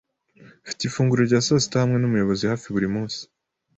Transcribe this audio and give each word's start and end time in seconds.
Mfite 0.63 0.81
ifunguro 0.85 1.21
rya 1.29 1.39
sasita 1.47 1.81
hamwe 1.83 1.97
numuyobozi 1.99 2.43
hafi 2.51 2.67
buri 2.73 2.87
munsi. 2.95 3.19